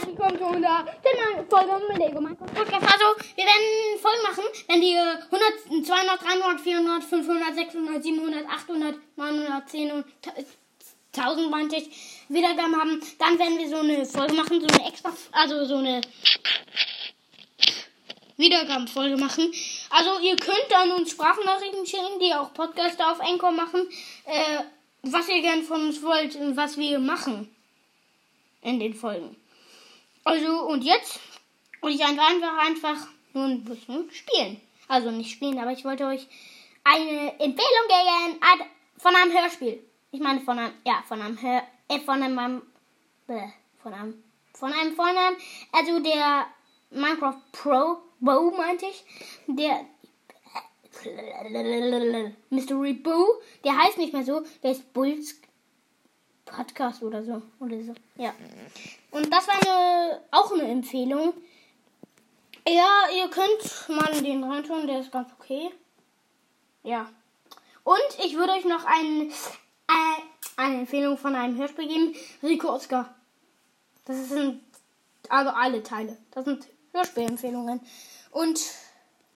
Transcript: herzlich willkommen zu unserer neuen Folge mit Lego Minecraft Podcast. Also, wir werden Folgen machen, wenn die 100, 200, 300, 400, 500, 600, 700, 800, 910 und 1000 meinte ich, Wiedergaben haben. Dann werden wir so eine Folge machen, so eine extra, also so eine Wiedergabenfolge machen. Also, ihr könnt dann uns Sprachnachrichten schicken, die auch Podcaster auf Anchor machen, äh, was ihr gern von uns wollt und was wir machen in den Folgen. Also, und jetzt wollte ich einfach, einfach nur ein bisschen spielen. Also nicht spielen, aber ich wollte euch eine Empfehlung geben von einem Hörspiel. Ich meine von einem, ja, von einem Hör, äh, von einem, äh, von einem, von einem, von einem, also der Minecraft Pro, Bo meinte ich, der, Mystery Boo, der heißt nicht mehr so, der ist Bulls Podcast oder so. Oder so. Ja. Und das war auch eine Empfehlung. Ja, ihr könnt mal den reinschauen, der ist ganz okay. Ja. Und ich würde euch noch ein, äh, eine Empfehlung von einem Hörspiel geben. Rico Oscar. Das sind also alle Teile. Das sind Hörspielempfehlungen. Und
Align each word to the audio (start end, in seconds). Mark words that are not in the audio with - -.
herzlich 0.00 0.18
willkommen 0.18 0.38
zu 0.38 0.44
unserer 0.46 0.84
neuen 0.84 1.48
Folge 1.48 1.86
mit 1.88 1.98
Lego 1.98 2.20
Minecraft 2.20 2.46
Podcast. 2.46 2.82
Also, 2.82 3.04
wir 3.36 3.44
werden 3.44 4.00
Folgen 4.00 4.22
machen, 4.22 4.44
wenn 4.68 4.80
die 4.80 4.96
100, 4.96 5.86
200, 5.86 6.22
300, 6.22 6.60
400, 6.60 7.04
500, 7.04 7.54
600, 7.54 8.02
700, 8.02 8.46
800, 8.46 8.94
910 9.16 9.92
und 9.92 10.04
1000 11.16 11.50
meinte 11.50 11.76
ich, 11.76 11.90
Wiedergaben 12.28 12.80
haben. 12.80 13.00
Dann 13.18 13.38
werden 13.38 13.58
wir 13.58 13.68
so 13.68 13.76
eine 13.76 14.06
Folge 14.06 14.34
machen, 14.34 14.60
so 14.60 14.66
eine 14.68 14.88
extra, 14.88 15.12
also 15.32 15.64
so 15.66 15.76
eine 15.76 16.00
Wiedergabenfolge 18.38 19.16
machen. 19.18 19.52
Also, 19.90 20.18
ihr 20.20 20.36
könnt 20.36 20.66
dann 20.70 20.92
uns 20.92 21.10
Sprachnachrichten 21.10 21.84
schicken, 21.84 22.18
die 22.20 22.32
auch 22.32 22.54
Podcaster 22.54 23.12
auf 23.12 23.20
Anchor 23.20 23.50
machen, 23.50 23.86
äh, 24.24 24.60
was 25.02 25.28
ihr 25.28 25.42
gern 25.42 25.62
von 25.62 25.88
uns 25.88 26.02
wollt 26.02 26.36
und 26.36 26.56
was 26.56 26.78
wir 26.78 26.98
machen 26.98 27.54
in 28.62 28.80
den 28.80 28.94
Folgen. 28.94 29.36
Also, 30.24 30.66
und 30.66 30.84
jetzt 30.84 31.20
wollte 31.80 31.96
ich 31.96 32.04
einfach, 32.04 32.58
einfach 32.58 33.06
nur 33.32 33.44
ein 33.44 33.64
bisschen 33.64 34.10
spielen. 34.10 34.60
Also 34.88 35.10
nicht 35.10 35.30
spielen, 35.30 35.58
aber 35.58 35.72
ich 35.72 35.84
wollte 35.84 36.06
euch 36.06 36.26
eine 36.84 37.32
Empfehlung 37.38 37.86
geben 37.88 38.40
von 38.98 39.14
einem 39.14 39.32
Hörspiel. 39.32 39.82
Ich 40.10 40.20
meine 40.20 40.40
von 40.40 40.58
einem, 40.58 40.72
ja, 40.84 41.02
von 41.06 41.20
einem 41.22 41.40
Hör, 41.40 41.62
äh, 41.88 42.00
von 42.00 42.22
einem, 42.22 42.62
äh, 43.28 43.48
von 43.82 43.94
einem, 43.94 44.22
von 44.52 44.72
einem, 44.72 44.94
von 44.94 45.06
einem, 45.06 45.36
also 45.72 46.00
der 46.00 46.46
Minecraft 46.90 47.38
Pro, 47.52 47.98
Bo 48.18 48.50
meinte 48.50 48.86
ich, 48.86 49.04
der, 49.46 49.86
Mystery 52.50 52.94
Boo, 52.94 53.26
der 53.64 53.78
heißt 53.78 53.98
nicht 53.98 54.12
mehr 54.12 54.24
so, 54.24 54.42
der 54.62 54.72
ist 54.72 54.92
Bulls 54.92 55.40
Podcast 56.50 57.02
oder 57.02 57.22
so. 57.22 57.40
Oder 57.60 57.82
so. 57.82 57.94
Ja. 58.16 58.34
Und 59.10 59.32
das 59.32 59.46
war 59.46 59.59
auch 60.50 60.58
eine 60.58 60.70
Empfehlung. 60.70 61.34
Ja, 62.66 63.06
ihr 63.16 63.28
könnt 63.28 63.88
mal 63.88 64.22
den 64.22 64.44
reinschauen, 64.44 64.86
der 64.86 65.00
ist 65.00 65.12
ganz 65.12 65.30
okay. 65.38 65.70
Ja. 66.82 67.08
Und 67.84 68.24
ich 68.24 68.36
würde 68.36 68.52
euch 68.52 68.64
noch 68.64 68.84
ein, 68.84 69.30
äh, 69.30 70.22
eine 70.56 70.80
Empfehlung 70.80 71.16
von 71.16 71.34
einem 71.34 71.56
Hörspiel 71.56 71.88
geben. 71.88 72.14
Rico 72.42 72.68
Oscar. 72.68 73.14
Das 74.04 74.28
sind 74.28 74.60
also 75.28 75.50
alle 75.50 75.82
Teile. 75.82 76.16
Das 76.30 76.44
sind 76.44 76.66
Hörspielempfehlungen. 76.92 77.80
Und 78.30 78.60